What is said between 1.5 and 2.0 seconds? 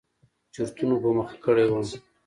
وم.